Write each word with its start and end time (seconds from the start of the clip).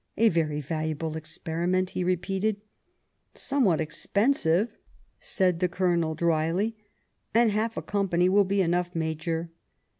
"A 0.17 0.29
very 0.29 0.61
valuable 0.61 1.15
experiment," 1.15 1.91
he 1.91 2.03
repeated. 2.03 2.59
"Somewhat 3.35 3.79
expensive," 3.79 4.75
said 5.19 5.59
the 5.59 5.69
Colonel 5.69 6.15
dryly; 6.15 6.75
"and 7.35 7.51
half 7.51 7.77
a 7.77 7.83
company 7.83 8.27
will 8.27 8.43
be 8.45 8.61
enough, 8.63 8.95
Major." 8.95 9.51